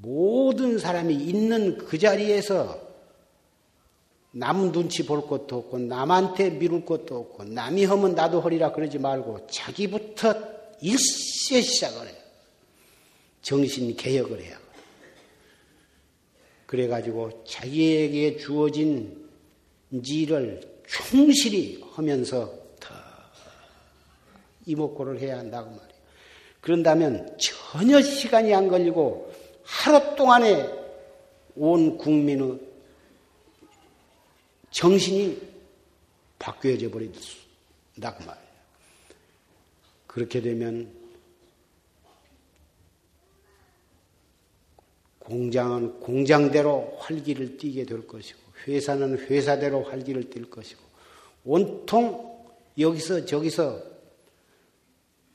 모든 0.00 0.78
사람이 0.78 1.14
있는 1.14 1.78
그 1.78 1.98
자리에서 1.98 2.92
남 4.32 4.72
눈치 4.72 5.06
볼 5.06 5.26
것도 5.26 5.58
없고 5.58 5.78
남한테 5.78 6.50
미룰 6.50 6.84
것도 6.84 7.16
없고 7.16 7.44
남이 7.44 7.84
하면 7.84 8.14
나도 8.14 8.40
허리라 8.40 8.72
그러지 8.72 8.98
말고 8.98 9.46
자기부터 9.46 10.34
일세 10.80 11.60
시작을 11.60 12.08
해요. 12.08 12.16
정신 13.42 13.94
개혁을 13.94 14.42
해야 14.42 14.61
그래가지고 16.72 17.44
자기에게 17.44 18.38
주어진 18.38 19.28
일을 19.92 20.62
충실히 20.86 21.84
하면서 21.92 22.50
더 22.80 22.94
이목구를 24.64 25.20
해야 25.20 25.36
한다고 25.36 25.68
말이에요. 25.68 25.92
그런다면 26.62 27.36
전혀 27.38 28.00
시간이 28.00 28.54
안 28.54 28.68
걸리고 28.68 29.30
하루 29.62 30.16
동안에 30.16 30.66
온 31.56 31.98
국민의 31.98 32.58
정신이 34.70 35.42
바뀌어져 36.38 36.90
버린다고 36.90 38.24
말이에요. 38.24 38.48
그렇게 40.06 40.40
되면 40.40 40.90
공장은 45.32 46.00
공장대로 46.00 46.94
활기를 46.98 47.56
띠게 47.56 47.86
될 47.86 48.06
것이고 48.06 48.38
회사는 48.66 49.18
회사대로 49.18 49.82
활기를 49.82 50.28
띨 50.28 50.50
것이고 50.50 50.82
온통 51.46 52.44
여기서 52.78 53.24
저기서 53.24 53.82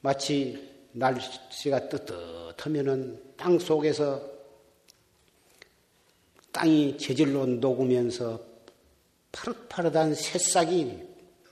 마치 0.02 0.72
날씨가 0.92 1.90
뜨뜻하면은 1.90 3.20
땅 3.36 3.58
속에서 3.58 4.22
땅이 6.52 7.00
재질로 7.00 7.48
녹으면서 7.48 8.40
파릇파릇한 9.32 10.14
새싹이 10.14 11.00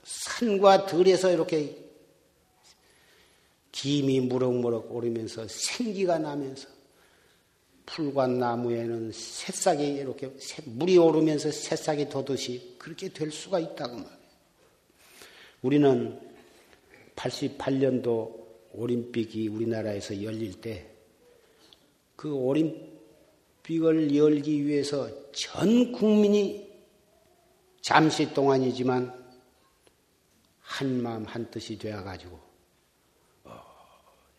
산과 0.03 0.86
들에서 0.86 1.31
이렇게 1.31 1.84
김이 3.71 4.19
무럭무럭 4.21 4.91
오르면서 4.91 5.47
생기가 5.47 6.19
나면서 6.19 6.74
풀과 7.85 8.27
나무에는 8.27 9.11
새싹이 9.11 9.95
이렇게 9.95 10.31
물이 10.65 10.97
오르면서 10.97 11.51
새싹이 11.51 12.09
돋듯이 12.09 12.75
그렇게 12.77 13.09
될 13.09 13.31
수가 13.31 13.59
있다고 13.59 13.95
말이에요. 13.95 14.15
우리는 15.61 16.19
88년도 17.15 18.45
올림픽이 18.73 19.47
우리나라에서 19.47 20.21
열릴 20.23 20.59
때 20.61 20.95
그 22.15 22.33
올림픽을 22.33 24.15
열기 24.15 24.65
위해서 24.65 25.09
전 25.31 25.91
국민이 25.91 26.73
잠시 27.81 28.33
동안이지만 28.33 29.25
한 30.61 31.03
마음 31.03 31.25
한 31.25 31.51
뜻이 31.51 31.77
되어 31.77 32.03
가지고 32.03 32.39
어, 33.43 33.61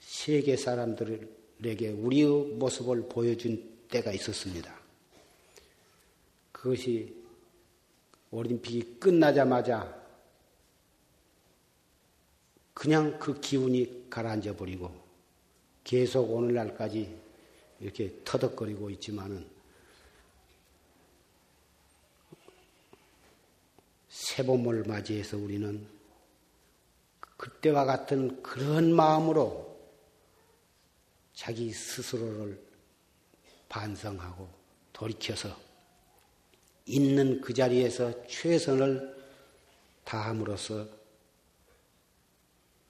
세계 0.00 0.56
사람들을 0.56 1.35
에게 1.64 1.90
우리의 1.90 2.28
모습을 2.56 3.08
보여준 3.08 3.76
때가 3.88 4.12
있었습니다. 4.12 4.74
그것이 6.52 7.14
올림픽이 8.30 8.98
끝나자마자 9.00 9.96
그냥 12.74 13.18
그 13.18 13.40
기운이 13.40 14.06
가라앉아 14.10 14.56
버리고 14.56 14.92
계속 15.82 16.30
오늘날까지 16.30 17.16
이렇게 17.80 18.20
터덕거리고 18.24 18.90
있지만은 18.90 19.46
새봄을 24.08 24.84
맞이해서 24.84 25.36
우리는 25.36 25.86
그때와 27.36 27.84
같은 27.84 28.42
그런 28.42 28.92
마음으로 28.94 29.65
자기 31.36 31.70
스스로를 31.70 32.58
반성하고 33.68 34.48
돌이켜서 34.92 35.54
있는 36.86 37.42
그 37.42 37.52
자리에서 37.52 38.26
최선을 38.26 39.14
다함으로써 40.04 40.88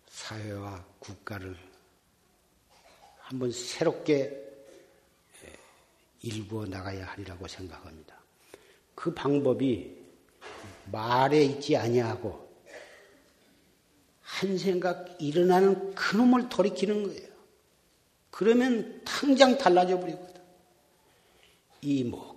사회와 0.08 0.86
국가를 1.00 1.56
한번 3.18 3.50
새롭게 3.50 4.44
일구어 6.22 6.66
나가야 6.66 7.04
하리라고 7.04 7.48
생각합니다. 7.48 8.16
그 8.94 9.12
방법이 9.12 9.96
말에 10.92 11.42
있지 11.42 11.76
아니하고 11.76 12.46
한 14.20 14.56
생각 14.56 15.20
일어나는 15.20 15.94
그놈을 15.96 16.48
돌이키는 16.48 17.02
거예요. 17.08 17.25
그러면 18.36 19.00
당장 19.02 19.56
달라져 19.56 19.98
버리거든. 19.98 20.42
이 21.80 22.04
뭐고. 22.04 22.36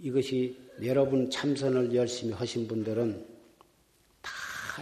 이것이 0.00 0.58
여러분 0.82 1.30
참선을 1.30 1.94
열심히 1.94 2.32
하신 2.32 2.66
분들은 2.66 3.24
다 4.20 4.32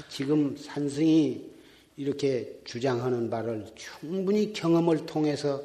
지금 0.08 0.56
산승이 0.56 1.52
이렇게 1.98 2.58
주장하는 2.64 3.28
바를 3.28 3.66
충분히 3.74 4.54
경험을 4.54 5.04
통해서 5.04 5.62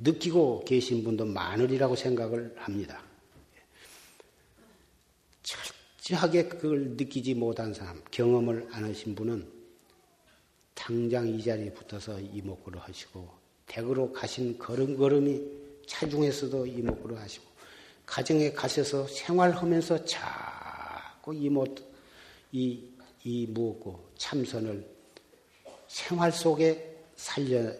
느끼고 0.00 0.66
계신 0.66 1.02
분도 1.02 1.24
많으리라고 1.24 1.96
생각을 1.96 2.54
합니다. 2.58 3.02
철저하게 5.42 6.48
그걸 6.48 6.90
느끼지 6.90 7.32
못한 7.32 7.72
사람, 7.72 8.02
경험을 8.10 8.68
안 8.70 8.84
하신 8.84 9.14
분은 9.14 9.59
당장 10.90 11.28
이 11.28 11.40
자리에 11.40 11.72
붙어서 11.72 12.18
이목구를 12.18 12.80
하시고, 12.80 13.28
댁으로 13.66 14.12
가신 14.12 14.58
걸음걸음이 14.58 15.40
차중에서도 15.86 16.66
이목구를 16.66 17.16
하시고, 17.16 17.46
가정에 18.04 18.50
가셔서 18.50 19.06
생활하면서 19.06 20.04
자꾸 20.04 21.32
이모, 21.32 21.64
이, 22.50 22.88
이 23.22 23.46
무엇고 23.46 24.10
참선을 24.18 24.84
생활 25.86 26.32
속에 26.32 27.04
살려 27.14 27.72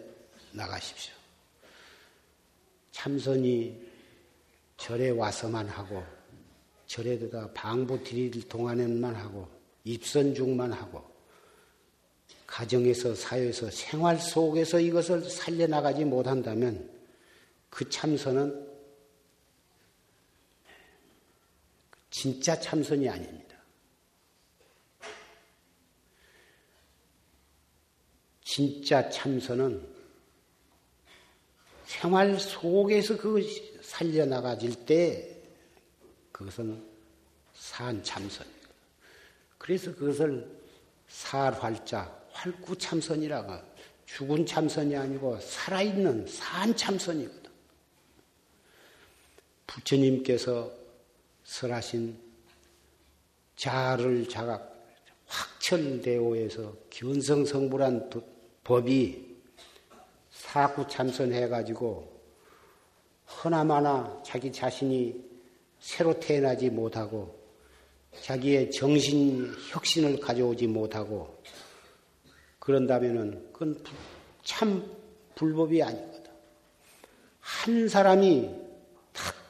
나가십시오. 0.53 1.13
참선이 2.93 3.91
절에 4.77 5.09
와서만 5.09 5.67
하고 5.67 6.01
절에다가 6.85 7.51
방부 7.51 8.01
드릴 8.05 8.47
동안에만 8.47 9.13
하고 9.15 9.49
입선 9.83 10.33
중만 10.33 10.71
하고 10.71 11.11
가정에서 12.51 13.15
사회에서 13.15 13.71
생활 13.71 14.19
속에서 14.19 14.77
이것을 14.77 15.23
살려나가지 15.29 16.03
못한다면 16.03 16.91
그 17.69 17.89
참선은 17.89 18.69
진짜 22.09 22.59
참선이 22.59 23.07
아닙니다. 23.07 23.57
진짜 28.43 29.09
참선은 29.09 29.87
생활 31.85 32.37
속에서 32.37 33.15
그것이 33.15 33.79
살려나가질 33.81 34.85
때 34.85 35.41
그것은 36.33 36.85
산 37.53 38.03
참선입니다. 38.03 38.67
그래서 39.57 39.95
그것을 39.95 40.59
살활자, 41.07 42.20
활구 42.41 42.75
참선이라고 42.75 43.53
죽은 44.07 44.47
참선이 44.47 44.95
아니고 44.95 45.39
살아있는 45.39 46.25
산 46.27 46.75
참선이거든. 46.75 47.51
부처님께서 49.67 50.71
설하신 51.43 52.17
자를 53.55 54.27
자각 54.27 54.75
확철대오에서 55.27 56.73
견성성불한 56.89 58.09
법이 58.63 59.37
사구 60.31 60.87
참선해가지고 60.87 62.21
허나마나 63.43 64.21
자기 64.25 64.51
자신이 64.51 65.13
새로 65.79 66.19
태어나지 66.19 66.71
못하고 66.71 67.39
자기의 68.23 68.71
정신 68.71 69.53
혁신을 69.69 70.19
가져오지 70.19 70.65
못하고 70.67 71.39
그런다면은 72.61 73.51
그건 73.51 73.83
참 74.43 74.89
불법이 75.35 75.83
아니거든. 75.83 76.31
한 77.41 77.89
사람이 77.89 78.49
탁 79.11 79.41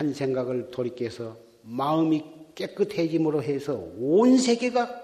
한 0.00 0.14
생각을 0.14 0.70
돌이켜서 0.70 1.36
마음이 1.60 2.24
깨끗해짐으로 2.54 3.42
해서 3.42 3.74
온 3.98 4.38
세계가 4.38 4.98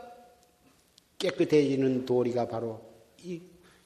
깨끗해지는 1.19 2.07
도리가 2.07 2.49
바로 2.49 2.81
이 3.23 3.43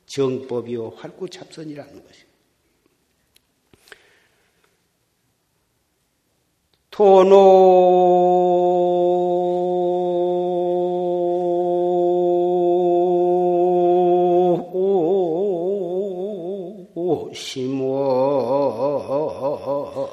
정법이요 0.07 0.90
활구찹선이라는 0.90 2.05
것입니다. 2.07 2.31
토노 6.92 7.40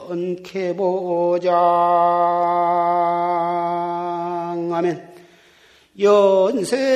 심원 0.07 0.41
개보장 0.41 1.51
하면 4.71 5.13
연생식득 5.99 6.87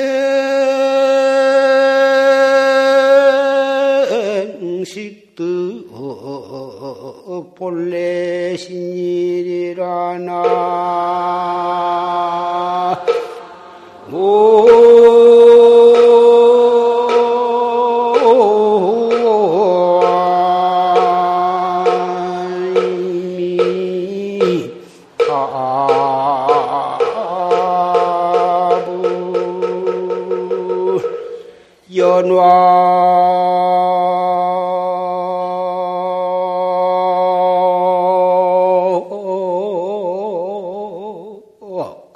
본래 7.54 8.56
신일이라나 8.56 10.32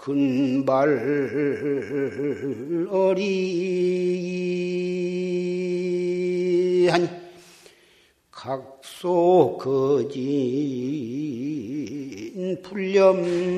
군발 0.06 0.86
어리하니 2.92 3.26
각소 8.30 9.58
거진 9.60 10.22
불렴진이니라나. 12.62 13.56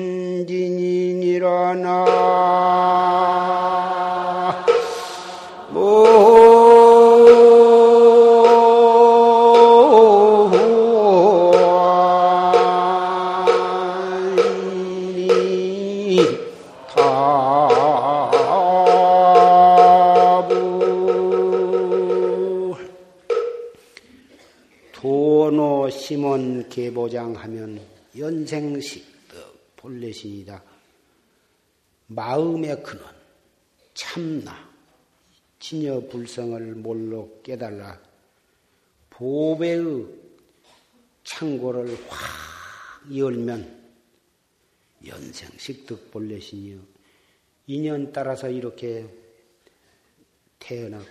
개보장하면 26.89 27.79
연생식득 28.17 29.75
본래신이다. 29.75 30.63
마음의 32.07 32.83
근원, 32.83 33.15
참나, 33.93 34.69
진여 35.59 36.07
불성을 36.09 36.75
몰로 36.75 37.41
깨달라 37.43 38.01
보배의 39.09 40.07
창고를 41.23 41.95
확 42.07 43.15
열면 43.15 43.79
연생식득 45.05 46.11
본래신이요. 46.11 46.79
인연 47.67 48.11
따라서 48.11 48.49
이렇게 48.49 49.07
태어나고 50.57 51.05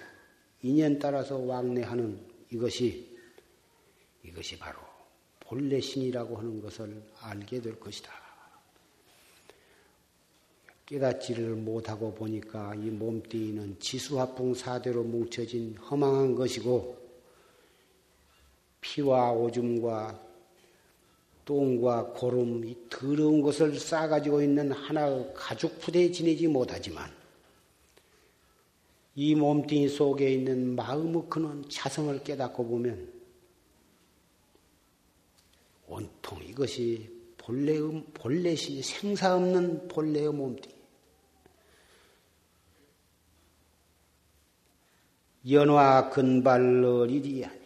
인연 0.62 0.98
따라서 0.98 1.36
왕래하는 1.38 2.20
이것이 2.50 3.16
이것이 4.24 4.58
바로 4.58 4.87
본래 5.48 5.80
신이라고 5.80 6.36
하는 6.36 6.60
것을 6.60 7.02
알게 7.20 7.62
될 7.62 7.80
것이다. 7.80 8.12
깨닫지를 10.84 11.54
못하고 11.54 12.14
보니까 12.14 12.74
이 12.74 12.90
몸뚱이는 12.90 13.78
지수화풍 13.80 14.54
사대로 14.54 15.02
뭉쳐진 15.02 15.76
허망한 15.76 16.34
것이고 16.34 16.96
피와 18.82 19.32
오줌과 19.32 20.18
똥과 21.46 22.12
고름, 22.12 22.62
이 22.66 22.76
더러운 22.90 23.40
것을 23.40 23.78
싸가지고 23.78 24.42
있는 24.42 24.70
하나의 24.70 25.32
가죽 25.34 25.78
부대에 25.80 26.10
지내지 26.10 26.46
못하지만 26.46 27.10
이 29.14 29.34
몸뚱이 29.34 29.88
속에 29.88 30.30
있는 30.30 30.76
마음의 30.76 31.22
근원 31.30 31.66
자성을 31.70 32.22
깨닫고 32.22 32.66
보면 32.66 33.17
온통 35.98 36.42
이것이 36.44 37.10
본래의, 37.38 38.04
본래시 38.14 38.82
생사 38.82 39.34
없는 39.34 39.88
본래의 39.88 40.32
몸뚱이. 40.32 40.74
연화 45.50 46.10
근발러리리 46.10 47.44
아니. 47.44 47.58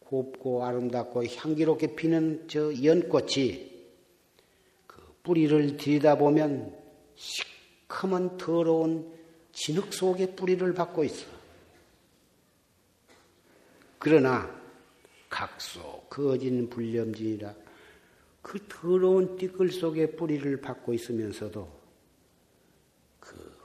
곱고 0.00 0.64
아름답고 0.64 1.26
향기롭게 1.26 1.94
피는 1.94 2.48
저 2.48 2.72
연꽃이 2.82 3.70
그 4.86 5.14
뿌리를 5.22 5.76
들여다보면 5.76 6.74
시커먼 7.14 8.38
더러운 8.38 9.12
진흙 9.52 9.92
속에 9.92 10.34
뿌리를 10.34 10.72
받고 10.72 11.04
있어. 11.04 11.26
그러나 13.98 14.58
각소 15.28 16.06
거진 16.08 16.68
불렴진이라 16.70 17.54
그 18.42 18.58
더러운 18.68 19.36
띠끌 19.36 19.70
속에 19.70 20.12
뿌리를 20.12 20.60
받고 20.60 20.94
있으면서도 20.94 21.68
그 23.20 23.58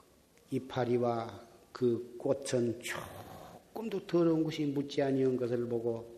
이파리와 0.52 1.48
그 1.72 2.16
꽃은 2.18 2.82
조금도 2.82 4.06
더러운 4.06 4.44
것이 4.44 4.66
묻지 4.66 5.02
아니한 5.02 5.38
것을 5.38 5.68
보고 5.68 6.12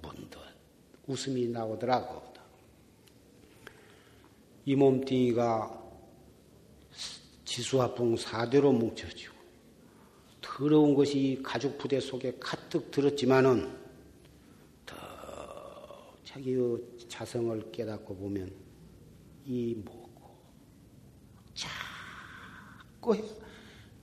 문득 0.00 0.40
웃음이 1.06 1.48
나오더라고. 1.48 2.26
이 4.68 4.74
몸뚱이가 4.74 5.84
지수화풍 7.44 8.16
사대로 8.16 8.72
뭉쳐지고 8.72 9.32
더러운 10.40 10.92
것이 10.94 11.40
가죽 11.44 11.78
부대 11.78 12.00
속에 12.00 12.36
가득 12.40 12.90
들었지만은 12.90 13.70
더 13.70 13.85
자기의 16.36 16.78
자성을 17.08 17.72
깨닫고 17.72 18.14
보면 18.14 18.52
이 19.46 19.74
뭐고 19.74 20.36
자꾸 21.54 23.16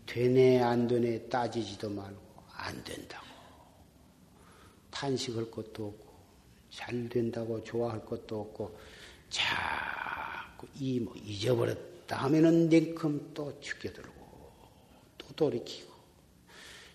되네 0.07 0.61
안 0.61 0.87
되네 0.87 1.29
따지지도 1.29 1.89
말고 1.91 2.43
안 2.53 2.83
된다고 2.83 3.27
탄식할 4.89 5.51
것도 5.51 5.87
없고 5.87 6.13
잘 6.71 7.07
된다고 7.09 7.63
좋아할 7.63 8.03
것도 8.03 8.41
없고 8.41 8.79
자꾸 9.29 10.67
이 10.79 10.99
뭐 10.99 11.13
잊어버렸다. 11.15 11.93
다음에는 12.07 12.69
냉큼 12.69 13.31
또 13.33 13.59
죽여들고 13.59 14.51
또 15.17 15.27
돌이키고 15.35 15.93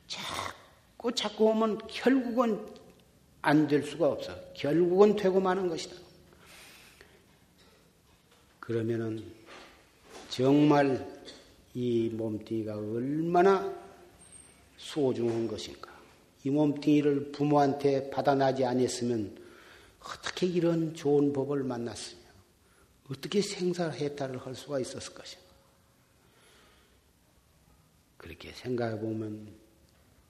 자꾸 0.06 1.12
자꾸 1.14 1.46
오면 1.46 1.78
결국은 1.88 2.77
안 3.42 3.68
될 3.68 3.82
수가 3.82 4.08
없어. 4.08 4.34
결국은 4.54 5.16
되고 5.16 5.40
마는 5.40 5.68
것이다. 5.68 5.96
그러면은 8.60 9.24
정말 10.28 11.18
이 11.74 12.10
몸뚱이가 12.12 12.76
얼마나 12.76 13.74
소중한 14.76 15.46
것인가. 15.48 15.90
이 16.44 16.50
몸뚱이를 16.50 17.32
부모한테 17.32 18.10
받아나지 18.10 18.64
않았으면 18.64 19.36
어떻게 20.00 20.46
이런 20.46 20.94
좋은 20.94 21.32
법을 21.32 21.64
만났으냐. 21.64 22.20
어떻게 23.10 23.40
생사해탈을 23.40 24.38
할 24.38 24.54
수가 24.54 24.80
있었을 24.80 25.14
것인가. 25.14 25.44
그렇게 28.16 28.52
생각해 28.52 28.98
보면 28.98 29.48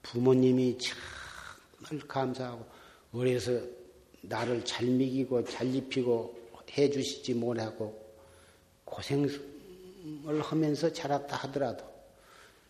부모님이 0.03 0.77
정말 0.77 2.07
감사하고 2.07 2.78
어려서 3.13 3.59
나를 4.21 4.63
잘 4.65 4.85
먹이고 4.85 5.43
잘 5.45 5.73
입히고 5.73 6.37
해 6.71 6.89
주시지 6.89 7.33
못하고 7.33 7.99
고생을 8.85 9.29
하면서 10.41 10.91
자랐다 10.91 11.35
하더라도 11.37 11.83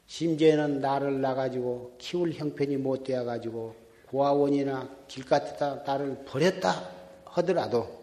심지어는 0.07 0.79
나를 0.79 1.21
나가지고 1.21 1.95
키울 1.97 2.31
형편이 2.31 2.77
못 2.77 3.03
되어가지고 3.03 3.75
고아원이나 4.07 4.89
길가에다 5.07 5.83
나를 5.85 6.23
버렸다 6.25 6.91
하더라도 7.25 7.99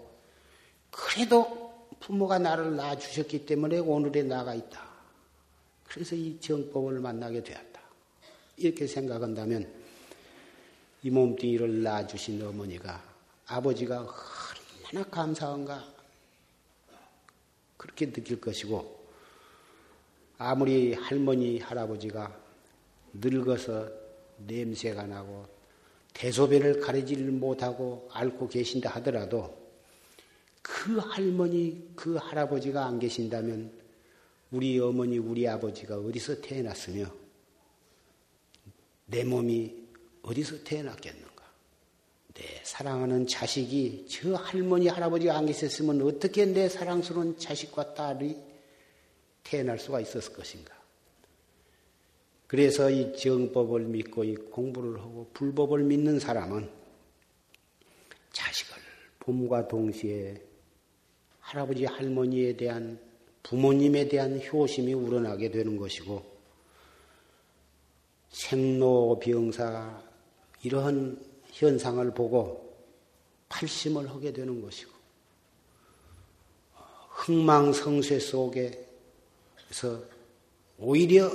그래도 0.91 1.67
부모가 1.99 2.39
나를 2.39 2.77
낳아주셨기 2.77 3.47
때문에 3.47 3.79
오늘에 3.79 4.23
나가 4.23 4.55
있다. 4.55 4.87
그래서 5.85 6.15
이 6.15 6.39
정법을 6.41 7.01
만나게 7.01 7.43
되었다. 7.43 7.81
이렇게 8.57 8.87
생각한다면 8.87 9.69
이 11.07 11.11
몸뚱이를 11.11 11.85
낳아주신 11.85 12.43
어머니가 12.43 13.01
아버지가 13.47 14.09
얼마나 14.91 15.09
감사한가 15.09 15.85
그렇게 17.77 18.11
느낄 18.11 18.41
것이고 18.41 19.07
아무리 20.37 20.95
할머니 20.95 21.61
할아버지가 21.61 22.37
늙어서 23.13 23.89
냄새가 24.49 25.07
나고 25.07 25.47
대소변을 26.13 26.81
가리지를 26.81 27.31
못하고 27.31 28.09
앓고 28.11 28.49
계신다 28.49 28.91
하더라도 28.97 29.57
그 30.61 30.97
할머니, 30.97 31.89
그 31.95 32.17
할아버지가 32.17 32.85
안 32.85 32.99
계신다면 32.99 33.71
우리 34.51 34.81
어머니, 34.81 35.19
우리 35.19 35.47
아버지가 35.47 35.99
어디서 35.99 36.41
태어났으며 36.41 37.07
내 39.07 39.23
몸이 39.23 39.86
어디서 40.27 40.65
태어났겠는가? 40.65 41.45
내 42.35 42.61
사랑하는 42.65 43.27
자식이 43.27 44.07
저 44.11 44.35
할머니, 44.35 44.89
할아버지가 44.89 45.37
안 45.37 45.47
계셨으면 45.47 46.03
어떻게 46.03 46.45
내 46.45 46.69
사랑스러운 46.69 47.39
자식과 47.39 47.95
딸이 47.95 48.37
태어날 49.45 49.79
수가 49.79 50.01
있었을 50.01 50.33
것인가? 50.35 50.75
그래서 52.47 52.91
이 52.91 53.17
정법을 53.17 53.83
믿고 53.83 54.25
이 54.25 54.35
공부를 54.35 55.01
하고 55.01 55.31
불법을 55.33 55.83
믿는 55.85 56.19
사람은 56.19 56.69
자식을 58.33 58.77
봄과 59.21 59.69
동시에 59.69 60.41
할아버지 61.41 61.85
할머니에 61.85 62.57
대한 62.57 63.01
부모님에 63.43 64.09
대한 64.09 64.41
효심이 64.41 64.93
우러나게 64.93 65.51
되는 65.51 65.77
것이고 65.77 66.37
생로병사 68.31 70.06
이러한 70.67 71.25
현상을 71.53 72.11
보고 72.13 72.77
팔심을 73.49 74.11
하게 74.11 74.33
되는 74.33 74.61
것이고 74.61 74.91
흥망성쇠 77.11 78.19
속에서 78.19 80.03
오히려 80.79 81.31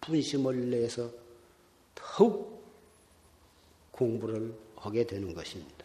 분심을 0.00 0.70
내서 0.70 1.10
더욱 1.96 2.62
공부를 3.90 4.54
하게 4.76 5.04
되는 5.04 5.34
것입니다. 5.34 5.84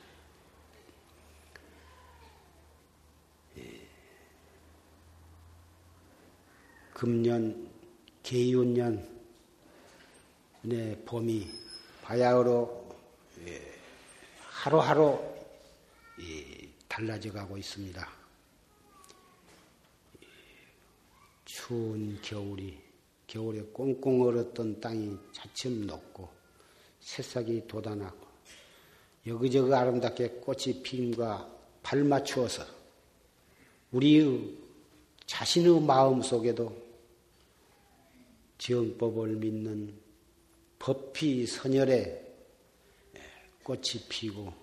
금년 6.93 7.69
개윤년 8.21 9.15
네, 10.61 10.97
봄이 11.03 11.64
바야흐로 12.05 12.87
예, 13.47 13.61
하루하루 14.39 15.19
달라져 16.87 17.31
가고 17.31 17.57
있습니다. 17.57 18.07
추운 21.45 22.19
겨울이 22.21 22.79
겨울에 23.25 23.63
꽁꽁 23.73 24.21
얼었던 24.21 24.79
땅이 24.79 25.17
차츰 25.31 25.87
녹고 25.87 26.29
새싹이 26.99 27.67
돋아나고 27.67 28.27
여기저기 29.25 29.73
아름답게 29.73 30.41
꽃이 30.41 30.83
핀과 30.83 31.51
발맞추어서 31.81 32.63
우리의 33.91 34.55
자신의 35.25 35.81
마음 35.81 36.21
속에도 36.21 36.71
지영법을 38.59 39.37
믿는 39.37 40.04
법피 40.85 41.47
선열에 41.47 42.23
꽃이 43.63 44.05
피고 44.07 44.53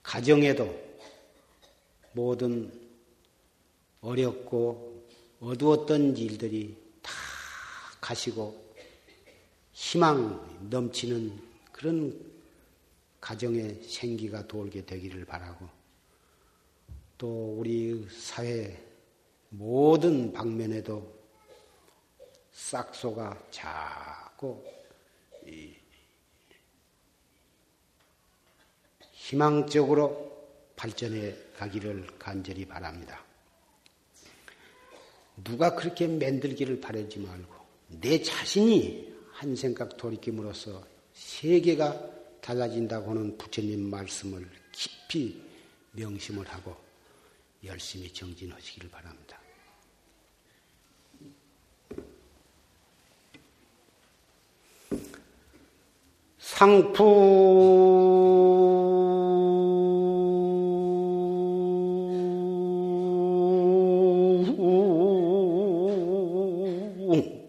가정에도 0.00 0.72
모든 2.12 2.72
어렵고 4.02 5.04
어두웠던 5.40 6.16
일들이 6.16 6.80
다 7.02 7.10
가시고 8.00 8.72
희망 9.72 10.68
넘치는 10.70 11.36
그런 11.72 12.24
가정의 13.20 13.82
생기가 13.82 14.46
돌게 14.46 14.86
되기를 14.86 15.24
바라고 15.24 15.68
또 17.18 17.56
우리 17.58 18.06
사회 18.08 18.80
모든 19.48 20.32
방면에도 20.32 21.12
싹소가 22.52 23.44
자꾸 23.50 24.64
희망적으로 29.12 30.30
발전해 30.76 31.34
가기를 31.56 32.06
간절히 32.18 32.66
바랍니다. 32.66 33.24
누가 35.42 35.74
그렇게 35.74 36.06
만들기를 36.06 36.80
바라지 36.80 37.18
말고 37.18 37.54
내 38.00 38.20
자신이 38.22 39.12
한 39.32 39.56
생각 39.56 39.96
돌이킴으로써 39.96 40.84
세계가 41.14 42.10
달라진다고 42.40 43.10
하는 43.10 43.38
부처님 43.38 43.88
말씀을 43.88 44.48
깊이 44.72 45.42
명심을 45.92 46.46
하고 46.48 46.76
열심히 47.64 48.12
정진하시기를 48.12 48.90
바랍니다. 48.90 49.41
상품 56.62 57.02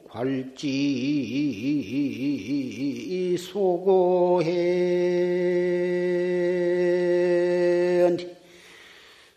괄지 0.10 0.58
소고해. 3.38 4.50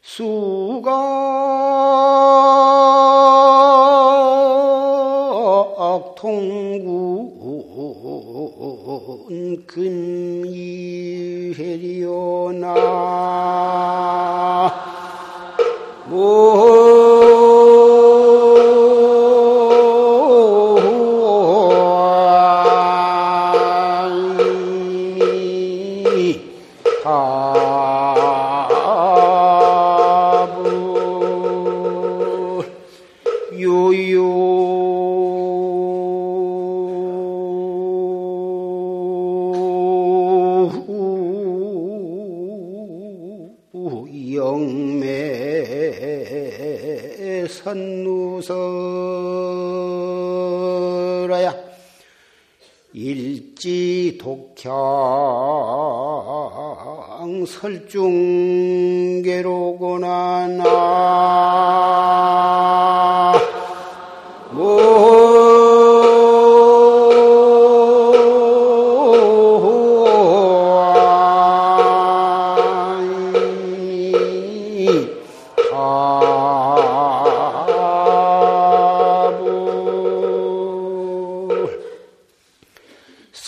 수각 0.01 0.87
통군 6.17 7.06
금이회리오나 11.47 12.75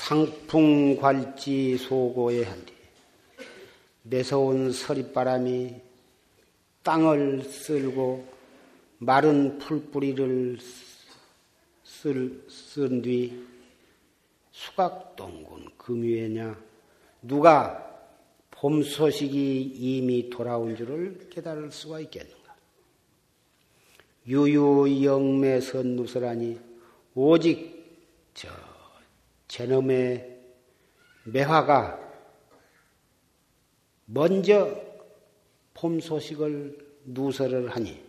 상풍괄지 0.09 1.77
소고에 1.77 2.45
한디 2.45 2.73
매서운 4.05 4.73
서리바람이 4.73 5.75
땅을 6.83 7.43
쓸고 7.43 8.27
마른 8.97 9.59
풀뿌리를 9.59 10.59
쓴 11.85 13.03
뒤 13.03 13.47
수각동군 14.51 15.69
금유에냐 15.77 16.59
누가 17.21 17.85
봄 18.51 18.83
소식이 18.83 19.75
이미 19.77 20.31
돌아온 20.31 20.75
줄을 20.75 21.29
깨달을 21.29 21.71
수가 21.71 22.01
있겠는가? 22.01 22.57
유유영매선 24.27 25.97
누설하니 25.97 26.59
오직 27.15 27.77
저 28.33 28.49
제놈의 29.49 30.39
매화가 31.25 31.99
먼저 34.07 34.81
봄 35.75 36.01
소식을 36.01 37.03
누설을 37.05 37.71
하니 37.71 38.03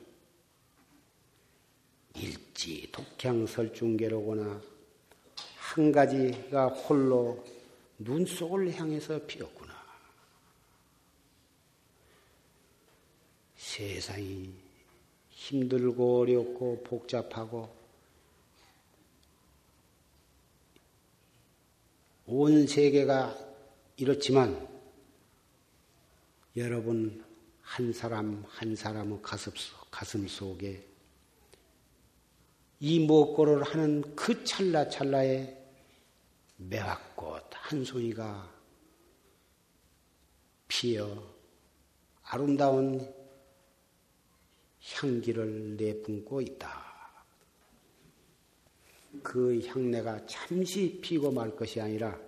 일지 2.16 2.90
독향 2.92 3.46
설중계로구나 3.46 4.62
한 5.58 5.92
가지가 5.92 6.68
홀로 6.68 7.44
눈 8.00 8.26
속을 8.26 8.74
향해서 8.74 9.20
피었구나. 9.28 9.78
세상이 13.56 14.52
힘들고 15.30 16.22
어렵고 16.22 16.84
복잡하고 16.84 17.79
온 22.32 22.68
세계가 22.68 23.36
이렇지만 23.98 24.68
여러분 26.56 27.26
한 27.60 27.92
사람 27.92 28.46
한 28.48 28.76
사람의 28.76 29.20
가슴, 29.24 29.52
가슴 29.90 30.28
속에 30.28 30.88
이 32.82 33.08
먹고를 33.08 33.64
하는 33.64 34.16
그 34.16 34.44
찰나 34.44 34.88
찰나에 34.88 35.58
매화꽃 36.58 37.46
한 37.52 37.84
송이가 37.84 38.48
피어 40.68 41.24
아름다운 42.22 43.12
향기를 44.80 45.78
내뿜고 45.78 46.42
있다. 46.42 46.89
그 49.22 49.60
향내가 49.66 50.26
잠시 50.26 51.00
피고 51.02 51.32
말 51.32 51.56
것이 51.56 51.80
아니라 51.80 52.20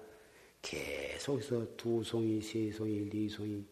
계속해서 0.61 1.65
두 1.75 2.03
송이, 2.03 2.41
세 2.41 2.71
송이, 2.71 3.09
네 3.09 3.27
송이 3.27 3.63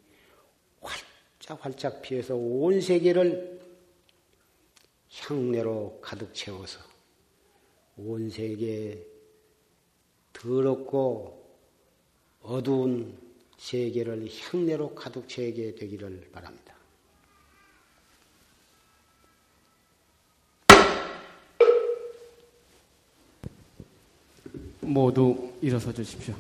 활짝 0.82 1.66
활짝 1.66 2.02
피어서 2.02 2.36
온 2.36 2.82
세계를 2.82 3.60
향내로 5.12 6.00
가득 6.02 6.34
채워서 6.34 6.80
온 7.98 8.30
세계에 8.30 9.06
더럽고 10.34 11.40
어두운 12.42 13.18
세계를 13.58 14.28
향내로 14.30 14.96
가득 14.96 15.28
채게 15.28 15.76
되기를 15.76 16.30
바랍니다. 16.32 16.69
모두 24.90 25.52
일어서 25.62 25.94
주십시오. 25.94 26.34